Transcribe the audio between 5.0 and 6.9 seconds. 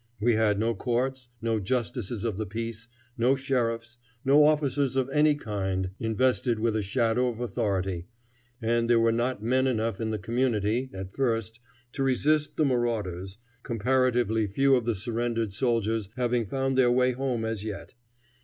any kind invested with a